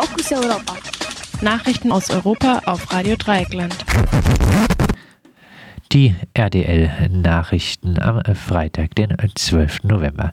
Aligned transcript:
Fokus 0.00 0.30
Europa. 0.30 0.76
Nachrichten 1.42 1.90
aus 1.90 2.08
Europa 2.10 2.62
auf 2.66 2.92
Radio 2.92 3.16
Dreieckland. 3.16 3.76
Die 5.90 6.14
RDL-Nachrichten 6.34 7.98
am 7.98 8.22
Freitag, 8.36 8.94
den 8.94 9.16
12. 9.34 9.82
November. 9.82 10.32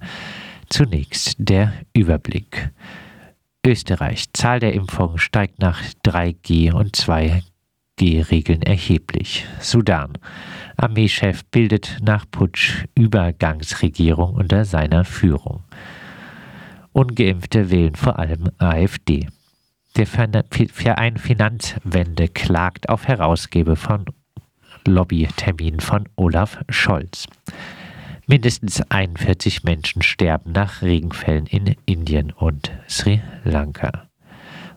Zunächst 0.70 1.34
der 1.40 1.74
Überblick. 1.94 2.70
Österreich. 3.66 4.26
Zahl 4.34 4.60
der 4.60 4.74
Impfungen 4.74 5.18
steigt 5.18 5.58
nach 5.58 5.82
3G 6.06 6.72
und 6.72 6.96
2G-Regeln 6.96 8.62
erheblich. 8.62 9.48
Sudan. 9.60 10.14
Armeechef 10.78 11.44
bildet 11.46 11.98
nach 12.04 12.26
Putsch 12.30 12.86
Übergangsregierung 12.94 14.36
unter 14.36 14.64
seiner 14.64 15.06
Führung. 15.06 15.64
Ungeimpfte 16.94 17.72
wählen 17.72 17.96
vor 17.96 18.20
allem 18.20 18.52
AfD. 18.60 19.28
Der 19.96 20.08
Verein 20.08 21.16
Finanzwende 21.16 22.28
klagt 22.28 22.90
auf 22.90 23.08
Herausgeber 23.08 23.78
von 23.78 24.04
Lobbytermin 24.86 25.80
von 25.80 26.10
Olaf 26.18 26.60
Scholz. 26.68 27.28
Mindestens 28.28 28.82
41 28.90 29.64
Menschen 29.64 30.02
sterben 30.02 30.52
nach 30.52 30.82
Regenfällen 30.82 31.46
in 31.46 31.78
Indien 31.86 32.32
und 32.32 32.72
Sri 32.90 33.22
Lanka. 33.46 34.10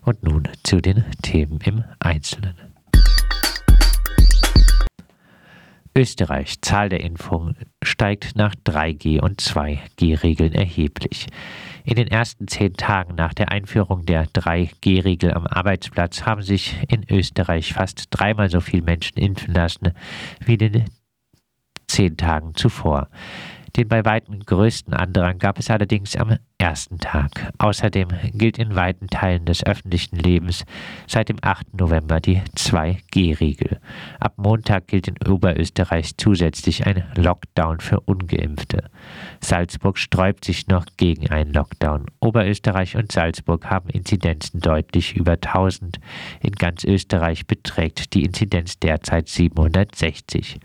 Und 0.03 0.23
nun 0.23 0.47
zu 0.63 0.79
den 0.79 1.03
Themen 1.21 1.59
im 1.65 1.83
Einzelnen. 1.99 2.55
Österreich. 5.99 6.61
Zahl 6.61 6.87
der 6.87 7.01
Impfungen 7.01 7.57
steigt 7.83 8.37
nach 8.37 8.55
3G 8.55 9.19
und 9.19 9.41
2G-Regeln 9.41 10.53
erheblich. 10.53 11.27
In 11.83 11.95
den 11.95 12.07
ersten 12.07 12.47
zehn 12.47 12.73
Tagen 12.75 13.15
nach 13.15 13.33
der 13.33 13.51
Einführung 13.51 14.05
der 14.05 14.25
3G-Regel 14.27 15.33
am 15.33 15.45
Arbeitsplatz 15.45 16.21
haben 16.23 16.41
sich 16.41 16.77
in 16.87 17.03
Österreich 17.09 17.73
fast 17.73 18.05
dreimal 18.11 18.49
so 18.49 18.61
viele 18.61 18.83
Menschen 18.83 19.17
impfen 19.17 19.53
lassen 19.53 19.91
wie 20.45 20.53
in 20.53 20.71
den 20.71 20.85
zehn 21.87 22.15
Tagen 22.15 22.55
zuvor. 22.55 23.09
Den 23.75 23.87
bei 23.87 24.03
weitem 24.05 24.39
größten 24.39 24.93
Andrang 24.93 25.37
gab 25.37 25.59
es 25.59 25.69
allerdings 25.69 26.15
am 26.15 26.37
ersten 26.57 26.99
Tag. 26.99 27.51
Außerdem 27.57 28.09
gilt 28.33 28.57
in 28.57 28.75
weiten 28.75 29.07
Teilen 29.07 29.45
des 29.45 29.65
öffentlichen 29.65 30.17
Lebens 30.17 30.65
seit 31.07 31.29
dem 31.29 31.37
8. 31.41 31.79
November 31.79 32.19
die 32.19 32.41
2G-Regel. 32.55 33.79
Ab 34.19 34.33
Montag 34.37 34.87
gilt 34.87 35.07
in 35.07 35.15
Oberösterreich 35.27 36.17
zusätzlich 36.17 36.85
ein 36.85 37.03
Lockdown 37.15 37.79
für 37.79 38.01
ungeimpfte. 38.01 38.89
Salzburg 39.39 39.97
sträubt 39.97 40.43
sich 40.43 40.67
noch 40.67 40.85
gegen 40.97 41.29
einen 41.29 41.53
Lockdown. 41.53 42.07
Oberösterreich 42.19 42.97
und 42.97 43.11
Salzburg 43.11 43.65
haben 43.67 43.89
Inzidenzen 43.89 44.59
deutlich 44.59 45.15
über 45.15 45.33
1000. 45.33 45.99
In 46.41 46.51
ganz 46.51 46.83
Österreich 46.83 47.47
beträgt 47.47 48.13
die 48.13 48.25
Inzidenz 48.25 48.79
derzeit 48.79 49.29
760. 49.29 50.59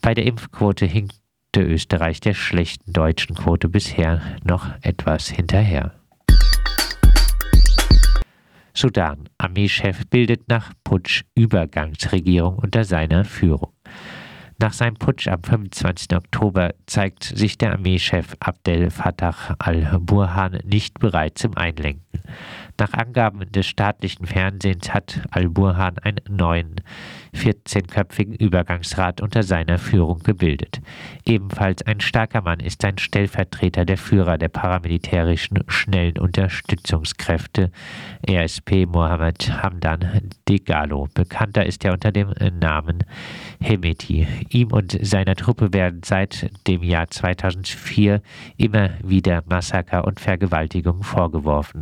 Bei 0.00 0.14
der 0.14 0.24
Impfquote 0.24 0.86
hinkt 0.86 1.19
Österreich 1.58 2.20
der 2.20 2.34
schlechten 2.34 2.92
deutschen 2.92 3.34
Quote 3.34 3.68
bisher 3.68 4.22
noch 4.44 4.70
etwas 4.82 5.28
hinterher. 5.28 5.92
Sudan. 8.72 9.28
Armeechef 9.36 10.06
bildet 10.08 10.48
nach 10.48 10.72
Putsch 10.84 11.24
Übergangsregierung 11.34 12.56
unter 12.56 12.84
seiner 12.84 13.24
Führung. 13.24 13.72
Nach 14.58 14.72
seinem 14.72 14.94
Putsch 14.94 15.26
am 15.26 15.42
25. 15.42 16.16
Oktober 16.16 16.74
zeigt 16.86 17.24
sich 17.24 17.58
der 17.58 17.72
Armeechef 17.72 18.36
Abdel 18.40 18.90
Fattah 18.90 19.34
al-Burhan 19.58 20.60
nicht 20.64 20.98
bereit 20.98 21.38
zum 21.38 21.56
Einlenken. 21.56 22.20
Nach 22.80 22.94
Angaben 22.94 23.40
des 23.52 23.66
staatlichen 23.66 24.24
Fernsehens 24.24 24.94
hat 24.94 25.20
al-Burhan 25.32 25.98
einen 25.98 26.22
neuen 26.30 26.76
14-köpfigen 27.34 28.34
Übergangsrat 28.34 29.20
unter 29.20 29.42
seiner 29.42 29.76
Führung 29.76 30.20
gebildet. 30.20 30.80
Ebenfalls 31.26 31.82
ein 31.82 32.00
starker 32.00 32.40
Mann 32.40 32.58
ist 32.58 32.82
ein 32.86 32.96
Stellvertreter 32.96 33.84
der 33.84 33.98
Führer 33.98 34.38
der 34.38 34.48
paramilitärischen 34.48 35.62
schnellen 35.68 36.16
Unterstützungskräfte, 36.16 37.70
RSP 38.26 38.86
Mohammed 38.86 39.62
Hamdan 39.62 40.30
Degalo. 40.48 41.06
Bekannter 41.12 41.66
ist 41.66 41.84
er 41.84 41.92
unter 41.92 42.12
dem 42.12 42.32
Namen 42.58 43.04
Hemeti. 43.60 44.26
Ihm 44.48 44.72
und 44.72 44.98
seiner 45.02 45.36
Truppe 45.36 45.74
werden 45.74 46.00
seit 46.02 46.50
dem 46.66 46.82
Jahr 46.82 47.10
2004 47.10 48.22
immer 48.56 48.88
wieder 49.04 49.44
Massaker 49.46 50.06
und 50.06 50.18
Vergewaltigungen 50.18 51.02
vorgeworfen. 51.02 51.80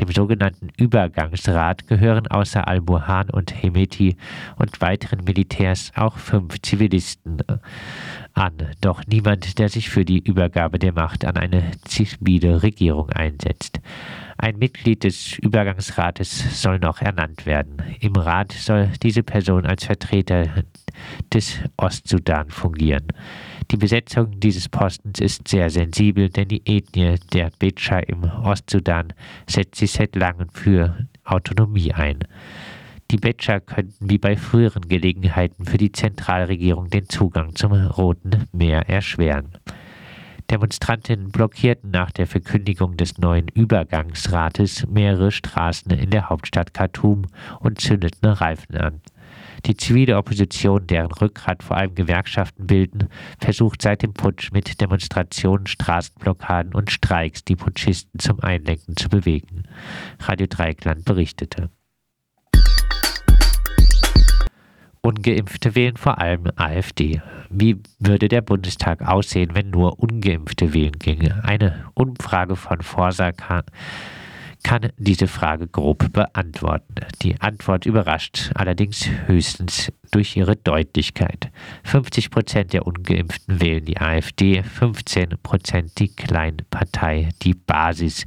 Dem 0.00 0.08
sogenannten 0.08 0.29
Übergangsrat 0.76 1.86
gehören 1.86 2.26
außer 2.26 2.66
Al-Burhan 2.68 3.30
und 3.30 3.62
Hemeti 3.62 4.16
und 4.56 4.80
weiteren 4.80 5.24
Militärs 5.24 5.92
auch 5.96 6.16
fünf 6.18 6.60
Zivilisten 6.62 7.40
äh, 7.48 7.56
an, 8.34 8.52
doch 8.80 9.02
niemand, 9.06 9.58
der 9.58 9.68
sich 9.68 9.90
für 9.90 10.04
die 10.04 10.18
Übergabe 10.18 10.78
der 10.78 10.92
Macht 10.92 11.24
an 11.24 11.36
eine 11.36 11.70
zivile 11.84 12.62
Regierung 12.62 13.10
einsetzt. 13.10 13.80
Ein 14.38 14.58
Mitglied 14.58 15.04
des 15.04 15.38
Übergangsrates 15.38 16.62
soll 16.62 16.78
noch 16.78 17.02
ernannt 17.02 17.44
werden. 17.44 17.82
Im 18.00 18.16
Rat 18.16 18.52
soll 18.52 18.88
diese 19.02 19.22
Person 19.22 19.66
als 19.66 19.84
Vertreter 19.84 20.64
des 21.32 21.58
Ostsudan 21.76 22.48
fungieren. 22.50 23.08
Die 23.70 23.76
Besetzung 23.76 24.40
dieses 24.40 24.68
Postens 24.68 25.20
ist 25.20 25.46
sehr 25.46 25.70
sensibel, 25.70 26.28
denn 26.28 26.48
die 26.48 26.62
Ethnie 26.64 27.14
der 27.32 27.52
Becha 27.56 28.00
im 28.00 28.24
Ostsudan 28.24 29.12
setzt 29.46 29.76
sich 29.76 29.92
seit 29.92 30.16
langem 30.16 30.48
für 30.48 31.06
Autonomie 31.24 31.92
ein. 31.92 32.18
Die 33.12 33.16
Becha 33.16 33.60
könnten 33.60 34.10
wie 34.10 34.18
bei 34.18 34.36
früheren 34.36 34.88
Gelegenheiten 34.88 35.66
für 35.66 35.78
die 35.78 35.92
Zentralregierung 35.92 36.90
den 36.90 37.08
Zugang 37.08 37.54
zum 37.54 37.72
Roten 37.72 38.48
Meer 38.52 38.88
erschweren. 38.88 39.56
Demonstrantinnen 40.50 41.30
blockierten 41.30 41.92
nach 41.92 42.10
der 42.10 42.26
Verkündigung 42.26 42.96
des 42.96 43.18
neuen 43.18 43.46
Übergangsrates 43.46 44.84
mehrere 44.88 45.30
Straßen 45.30 45.92
in 45.92 46.10
der 46.10 46.28
Hauptstadt 46.28 46.74
Khartoum 46.74 47.26
und 47.60 47.80
zündeten 47.80 48.30
Reifen 48.30 48.76
an. 48.76 49.00
Die 49.66 49.76
zivile 49.76 50.16
Opposition, 50.16 50.86
deren 50.86 51.12
Rückgrat 51.12 51.62
vor 51.62 51.76
allem 51.76 51.94
Gewerkschaften 51.94 52.66
bilden, 52.66 53.08
versucht 53.38 53.82
seit 53.82 54.02
dem 54.02 54.14
Putsch 54.14 54.52
mit 54.52 54.80
Demonstrationen, 54.80 55.66
Straßenblockaden 55.66 56.74
und 56.74 56.90
Streiks 56.90 57.44
die 57.44 57.56
Putschisten 57.56 58.18
zum 58.20 58.40
Einlenken 58.40 58.96
zu 58.96 59.08
bewegen. 59.08 59.64
Radio 60.20 60.46
Dreieckland 60.48 61.04
berichtete. 61.04 61.70
Ungeimpfte 65.02 65.74
wählen 65.74 65.96
vor 65.96 66.18
allem 66.18 66.44
AfD. 66.56 67.22
Wie 67.48 67.76
würde 67.98 68.28
der 68.28 68.42
Bundestag 68.42 69.00
aussehen, 69.00 69.54
wenn 69.54 69.70
nur 69.70 69.98
Ungeimpfte 69.98 70.74
wählen 70.74 70.98
ginge? 70.98 71.42
Eine 71.42 71.86
Umfrage 71.94 72.54
von 72.54 72.82
Forsa 72.82 73.32
kann 74.62 74.92
diese 74.98 75.26
Frage 75.26 75.66
grob 75.66 76.12
beantworten. 76.12 76.94
Die 77.22 77.40
Antwort 77.40 77.86
überrascht 77.86 78.50
allerdings 78.54 79.08
höchstens 79.26 79.92
durch 80.10 80.36
ihre 80.36 80.56
Deutlichkeit. 80.56 81.50
50 81.84 82.30
Prozent 82.30 82.72
der 82.72 82.86
Ungeimpften 82.86 83.60
wählen 83.60 83.84
die 83.84 84.00
AfD, 84.00 84.62
15 84.62 85.30
Prozent 85.42 85.98
die 85.98 86.08
Kleinpartei, 86.08 87.28
die 87.42 87.54
Basis, 87.54 88.26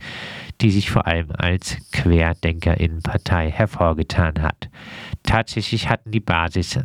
die 0.61 0.71
sich 0.71 0.89
vor 0.89 1.07
allem 1.07 1.31
als 1.37 1.77
Querdenkerinnenpartei 1.91 3.51
hervorgetan 3.51 4.41
hat. 4.41 4.69
Tatsächlich 5.23 5.89
hatten 5.89 6.11
die 6.11 6.19
Basis 6.19 6.79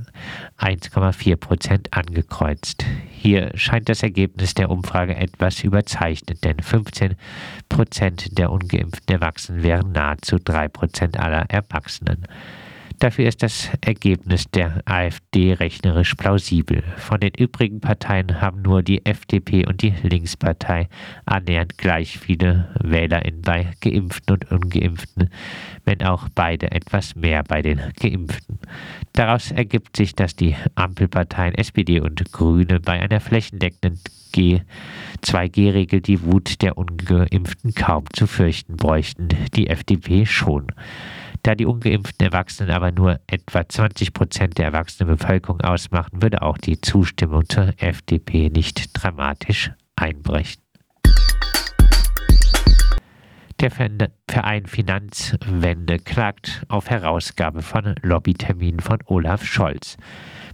1,4 0.59 1.37
Prozent 1.37 1.93
angekreuzt. 1.93 2.85
Hier 3.11 3.51
scheint 3.55 3.89
das 3.89 4.03
Ergebnis 4.03 4.55
der 4.55 4.71
Umfrage 4.71 5.17
etwas 5.17 5.65
überzeichnet, 5.65 6.45
denn 6.45 6.61
15 6.61 7.17
Prozent 7.69 8.39
der 8.39 8.51
ungeimpften 8.51 9.15
Erwachsenen 9.15 9.63
wären 9.63 9.93
nahezu 9.93 10.39
3 10.39 10.69
Prozent 10.69 11.19
aller 11.19 11.45
Erwachsenen. 11.51 12.27
Dafür 12.99 13.29
ist 13.29 13.45
das 13.45 13.71
Ergebnis 13.81 14.51
der 14.51 14.83
AfD 14.85 15.53
rechnerisch 15.53 16.15
plausibel. 16.17 16.83
Von 16.97 17.21
den 17.21 17.31
übrigen 17.39 17.81
Parteien 17.81 18.41
haben 18.41 18.63
nur 18.63 18.83
die 18.83 19.07
FDP 19.07 19.67
und 19.67 19.83
die 19.83 19.95
Linkspartei 20.03 20.89
annähernd 21.25 21.79
gleich 21.79 22.19
viele 22.19 22.75
WählerInnen 22.83 23.43
bei 23.43 23.71
Geimpften 23.81 24.35
und 24.35 24.51
Ungeimpften, 24.51 25.31
wenn 25.85 26.03
auch 26.03 26.29
beide 26.35 26.73
etwas 26.73 27.15
mehr 27.15 27.45
bei 27.45 27.63
den 27.63 27.81
Geimpften. 28.01 28.59
Daraus 29.13 29.53
ergibt 29.53 29.97
sich, 29.97 30.17
dass 30.17 30.35
die 30.35 30.57
Ampelparteien 30.75 31.55
SPD 31.55 32.01
und 32.01 32.33
Grüne 32.33 32.81
bei 32.81 33.01
einer 33.01 33.21
flächendeckenden 33.21 34.01
G 34.33 34.61
2G-Regel 35.23 36.01
die 36.01 36.23
Wut 36.23 36.63
der 36.63 36.79
Ungeimpften 36.79 37.75
kaum 37.75 38.05
zu 38.13 38.27
fürchten 38.27 38.77
bräuchten, 38.77 39.29
die 39.55 39.69
FDP 39.69 40.27
schon. 40.27 40.69
Da 41.43 41.55
die 41.55 41.67
ungeimpften 41.67 42.27
Erwachsenen 42.27 42.71
aber 42.71 42.93
nur 42.93 43.21
etwa 43.27 43.69
20 43.69 44.13
Prozent 44.13 44.59
der 44.59 44.67
erwachsenen 44.67 45.17
Bevölkerung 45.17 45.61
ausmachen, 45.61 46.23
würde 46.23 46.43
auch 46.43 46.59
die 46.59 46.81
Zustimmung 46.81 47.49
zur 47.49 47.73
FDP 47.79 48.51
nicht 48.51 48.91
dramatisch 48.93 49.71
einbrechen. 49.97 50.63
Der 53.61 53.73
Verein 53.73 54.67
Finanzwende 54.67 55.99
klagt 55.99 56.63
auf 56.69 56.91
Herausgabe 56.91 57.63
von 57.63 57.97
Lobbyterminen 58.03 58.79
von 58.79 58.99
Olaf 59.07 59.45
Scholz. 59.45 59.97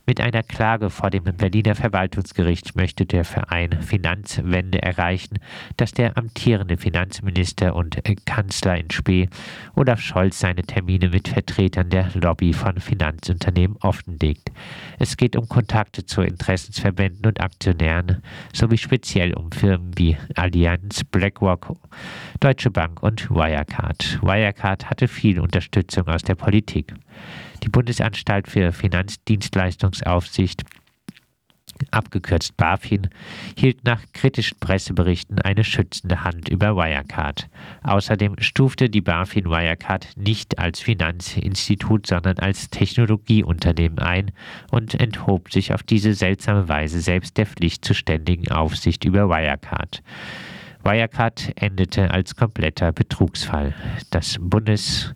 Mit 0.07 0.21
einer 0.21 0.43
Klage 0.43 0.91
vor 0.91 1.09
dem 1.09 1.25
Berliner 1.25 1.75
Verwaltungsgericht 1.75 2.77
möchte 2.77 3.07
der 3.07 3.25
Verein 3.25 3.81
Finanzwende 3.81 4.83
erreichen, 4.83 5.39
dass 5.79 5.93
der 5.93 6.19
amtierende 6.19 6.77
Finanzminister 6.77 7.75
und 7.75 8.03
Kanzler 8.27 8.77
in 8.77 8.91
Spee 8.91 9.31
Olaf 9.75 10.01
Scholz 10.01 10.41
seine 10.41 10.63
Termine 10.63 11.09
mit 11.09 11.29
Vertretern 11.29 11.89
der 11.89 12.11
Lobby 12.13 12.53
von 12.53 12.81
Finanzunternehmen 12.81 13.79
offenlegt. 13.81 14.53
Es 14.99 15.17
geht 15.17 15.37
um 15.37 15.49
Kontakte 15.49 16.05
zu 16.05 16.21
Interessensverbänden 16.21 17.25
und 17.25 17.41
Aktionären 17.41 18.23
sowie 18.53 18.77
speziell 18.77 19.33
um 19.33 19.53
Firmen 19.53 19.93
wie 19.97 20.19
Allianz, 20.35 21.03
BlackRock, 21.05 21.77
Deutsche 22.41 22.71
Bank 22.71 23.03
und 23.03 23.31
Wirecard. 23.31 24.21
Wirecard 24.21 24.91
hatte 24.91 25.09
viel 25.09 25.41
Unterstützung 25.41 26.07
aus 26.09 26.23
der 26.23 26.35
Politik. 26.35 26.93
Die 27.63 27.69
Bundesanstalt 27.69 28.49
für 28.49 28.73
Finanzdienstleistungsaufsicht 28.73 30.65
abgekürzt 31.91 32.57
BaFin, 32.57 33.09
hielt 33.57 33.85
nach 33.85 34.01
kritischen 34.13 34.59
Presseberichten 34.59 35.41
eine 35.41 35.65
schützende 35.65 36.25
Hand 36.25 36.49
über 36.49 36.77
Wirecard. 36.77 37.49
Außerdem 37.83 38.37
stufte 38.39 38.91
die 38.91 39.01
BaFin 39.01 39.47
Wirecard 39.47 40.09
nicht 40.17 40.59
als 40.59 40.81
Finanzinstitut, 40.81 42.07
sondern 42.07 42.39
als 42.39 42.71
Technologieunternehmen 42.71 43.99
ein 43.99 44.33
und 44.71 44.95
enthob 44.95 45.53
sich 45.53 45.73
auf 45.73 45.83
diese 45.83 46.15
seltsame 46.15 46.69
Weise 46.69 47.01
selbst 47.01 47.37
der 47.37 47.47
Pflicht 47.47 47.85
zur 47.85 47.97
ständigen 47.97 48.51
Aufsicht 48.51 49.05
über 49.05 49.29
Wirecard. 49.29 50.03
Wirecard 50.85 51.53
endete 51.57 52.11
als 52.11 52.37
kompletter 52.37 52.93
Betrugsfall. 52.93 53.75
Das 54.11 54.37
Bundes 54.39 55.15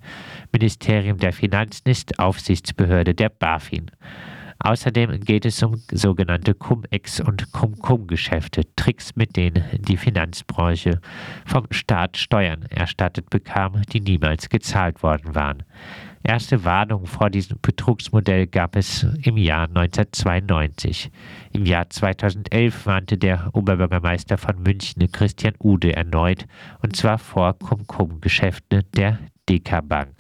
Ministerium 0.50 1.19
der 1.19 1.35
Finanzen 1.35 1.91
ist 1.91 2.19
Aufsichtsbehörde 2.19 3.15
der 3.15 3.29
BaFin. 3.29 3.91
Außerdem 4.61 5.20
geht 5.20 5.44
es 5.44 5.62
um 5.62 5.81
sogenannte 5.93 6.55
Cum-Ex- 6.55 7.20
und 7.20 7.53
Cum-Cum-Geschäfte, 7.53 8.62
Tricks, 8.75 9.15
mit 9.15 9.37
denen 9.37 9.62
die 9.79 9.97
Finanzbranche 9.97 11.00
vom 11.47 11.67
Staat 11.70 12.17
Steuern 12.17 12.62
erstattet 12.70 13.31
bekam, 13.31 13.82
die 13.93 14.00
niemals 14.00 14.49
gezahlt 14.49 15.03
worden 15.03 15.35
waren. 15.35 15.62
Erste 16.28 16.62
Warnungen 16.66 17.06
vor 17.06 17.30
diesem 17.30 17.56
Betrugsmodell 17.62 18.48
gab 18.48 18.76
es 18.76 19.06
im 19.22 19.38
Jahr 19.38 19.66
1992. 19.66 21.10
Im 21.54 21.64
Jahr 21.64 21.88
2011 21.88 22.84
warnte 22.84 23.16
der 23.16 23.48
Oberbürgermeister 23.54 24.36
von 24.36 24.62
München, 24.62 25.10
Christian 25.10 25.54
Ude, 25.58 25.96
erneut, 25.96 26.44
und 26.82 26.94
zwar 26.96 27.16
vor 27.16 27.58
Cum-Cum-Geschäften 27.58 28.82
der 28.94 29.20
DK 29.48 29.80
Bank. 29.88 30.10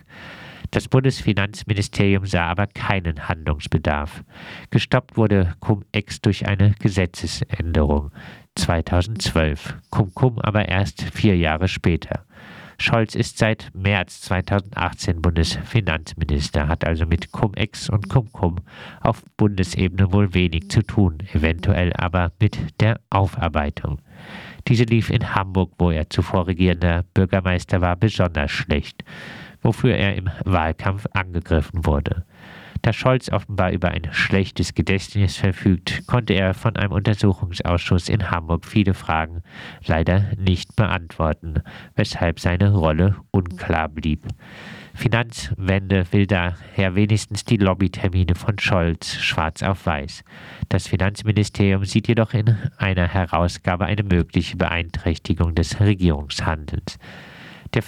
Das 0.70 0.88
Bundesfinanzministerium 0.88 2.24
sah 2.24 2.46
aber 2.46 2.68
keinen 2.68 3.28
Handlungsbedarf. 3.28 4.24
Gestoppt 4.70 5.18
wurde 5.18 5.56
Cum-Ex 5.60 6.22
durch 6.22 6.46
eine 6.46 6.70
Gesetzesänderung 6.78 8.12
2012, 8.54 9.76
Cum-Cum 9.90 10.38
aber 10.38 10.70
erst 10.70 11.02
vier 11.02 11.36
Jahre 11.36 11.68
später. 11.68 12.24
Scholz 12.80 13.14
ist 13.14 13.38
seit 13.38 13.70
März 13.74 14.20
2018 14.22 15.20
Bundesfinanzminister, 15.20 16.68
hat 16.68 16.84
also 16.84 17.06
mit 17.06 17.32
Cum-Ex 17.32 17.90
und 17.90 18.08
Cum-Cum 18.08 18.56
auf 19.00 19.24
Bundesebene 19.36 20.12
wohl 20.12 20.32
wenig 20.32 20.70
zu 20.70 20.82
tun, 20.82 21.18
eventuell 21.32 21.92
aber 21.94 22.32
mit 22.40 22.80
der 22.80 23.00
Aufarbeitung. 23.10 24.00
Diese 24.68 24.84
lief 24.84 25.10
in 25.10 25.34
Hamburg, 25.34 25.72
wo 25.78 25.90
er 25.90 26.08
zuvor 26.08 26.46
regierender 26.46 27.04
Bürgermeister 27.14 27.80
war, 27.80 27.96
besonders 27.96 28.50
schlecht 28.50 29.02
wofür 29.62 29.94
er 29.94 30.16
im 30.16 30.30
Wahlkampf 30.44 31.06
angegriffen 31.12 31.84
wurde. 31.84 32.24
Da 32.82 32.92
Scholz 32.92 33.30
offenbar 33.30 33.72
über 33.72 33.88
ein 33.88 34.08
schlechtes 34.12 34.74
Gedächtnis 34.74 35.36
verfügt, 35.36 36.06
konnte 36.06 36.34
er 36.34 36.54
von 36.54 36.76
einem 36.76 36.92
Untersuchungsausschuss 36.92 38.08
in 38.08 38.30
Hamburg 38.30 38.64
viele 38.66 38.94
Fragen 38.94 39.42
leider 39.84 40.24
nicht 40.36 40.76
beantworten, 40.76 41.62
weshalb 41.96 42.40
seine 42.40 42.72
Rolle 42.72 43.16
unklar 43.30 43.88
blieb. 43.88 44.26
Finanzwende 44.94 46.06
will 46.12 46.26
daher 46.26 46.94
wenigstens 46.96 47.44
die 47.44 47.56
Lobbytermine 47.56 48.34
von 48.34 48.58
Scholz 48.58 49.14
schwarz 49.14 49.62
auf 49.62 49.86
weiß. 49.86 50.24
Das 50.68 50.88
Finanzministerium 50.88 51.84
sieht 51.84 52.08
jedoch 52.08 52.34
in 52.34 52.56
einer 52.76 53.06
Herausgabe 53.06 53.86
eine 53.86 54.02
mögliche 54.02 54.56
Beeinträchtigung 54.56 55.54
des 55.54 55.78
Regierungshandelns. 55.80 56.98
Der 57.74 57.82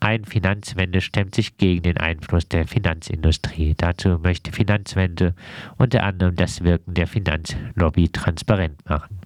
ein 0.00 0.24
Finanzwende 0.24 1.00
stemmt 1.00 1.34
sich 1.34 1.56
gegen 1.56 1.82
den 1.82 1.96
Einfluss 1.96 2.48
der 2.48 2.66
Finanzindustrie. 2.66 3.74
Dazu 3.76 4.18
möchte 4.18 4.52
Finanzwende 4.52 5.34
unter 5.76 6.02
anderem 6.02 6.36
das 6.36 6.62
Wirken 6.62 6.94
der 6.94 7.06
Finanzlobby 7.06 8.08
transparent 8.08 8.88
machen. 8.88 9.20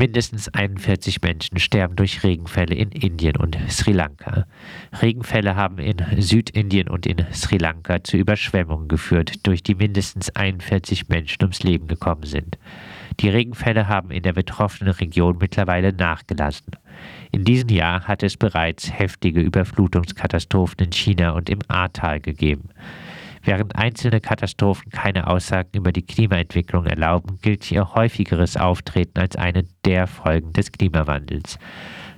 Mindestens 0.00 0.48
41 0.54 1.22
Menschen 1.22 1.58
sterben 1.58 1.96
durch 1.96 2.22
Regenfälle 2.22 2.76
in 2.76 2.92
Indien 2.92 3.36
und 3.36 3.58
Sri 3.68 3.90
Lanka. 3.90 4.46
Regenfälle 5.02 5.56
haben 5.56 5.78
in 5.78 5.96
Südindien 6.20 6.88
und 6.88 7.04
in 7.04 7.26
Sri 7.32 7.58
Lanka 7.58 8.04
zu 8.04 8.16
Überschwemmungen 8.16 8.86
geführt, 8.86 9.44
durch 9.44 9.64
die 9.64 9.74
mindestens 9.74 10.30
41 10.30 11.08
Menschen 11.08 11.42
ums 11.42 11.64
Leben 11.64 11.88
gekommen 11.88 12.22
sind. 12.22 12.58
Die 13.20 13.28
Regenfälle 13.28 13.88
haben 13.88 14.10
in 14.10 14.22
der 14.22 14.32
betroffenen 14.32 14.92
Region 14.92 15.38
mittlerweile 15.40 15.92
nachgelassen. 15.92 16.76
In 17.32 17.44
diesem 17.44 17.68
Jahr 17.68 18.06
hat 18.06 18.22
es 18.22 18.36
bereits 18.36 18.96
heftige 18.96 19.40
Überflutungskatastrophen 19.40 20.86
in 20.86 20.92
China 20.92 21.30
und 21.32 21.50
im 21.50 21.58
Ahrtal 21.66 22.20
gegeben. 22.20 22.68
Während 23.42 23.76
einzelne 23.76 24.20
Katastrophen 24.20 24.90
keine 24.90 25.26
Aussagen 25.26 25.70
über 25.74 25.90
die 25.90 26.02
Klimaentwicklung 26.02 26.86
erlauben, 26.86 27.38
gilt 27.40 27.64
hier 27.64 27.94
häufigeres 27.94 28.56
Auftreten 28.56 29.18
als 29.18 29.36
eine 29.36 29.64
der 29.84 30.06
Folgen 30.06 30.52
des 30.52 30.70
Klimawandels. 30.70 31.58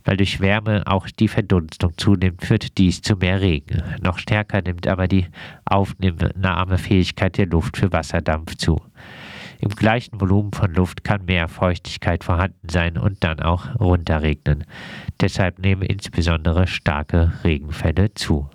Weil 0.05 0.17
durch 0.17 0.41
Wärme 0.41 0.83
auch 0.87 1.07
die 1.09 1.29
Verdunstung 1.29 1.93
zunimmt, 1.97 2.45
führt 2.45 2.79
dies 2.79 3.03
zu 3.03 3.17
mehr 3.17 3.41
Regen. 3.41 3.83
Noch 4.03 4.19
stärker 4.19 4.63
nimmt 4.63 4.87
aber 4.87 5.09
die 5.09 5.27
Aufnahmefähigkeit 5.67 7.39
der 7.39 7.47
Luft 7.47 7.77
für 7.77 7.93
Wasserdampf 7.93 8.57
zu. 8.57 8.81
Im 9.61 9.71
gleichen 9.71 10.21
Volumen 10.21 10.53
von 10.53 10.73
Luft 10.73 11.05
kann 11.05 11.27
mehr 11.27 11.47
Feuchtigkeit 11.49 12.25
vorhanden 12.25 12.69
sein 12.71 12.97
und 12.97 13.23
dann 13.23 13.41
auch 13.41 13.79
runterregnen. 13.79 14.65
Deshalb 15.21 15.59
nehmen 15.59 15.83
insbesondere 15.83 16.67
starke 16.67 17.33
Regenfälle 17.45 18.15
zu. 18.15 18.49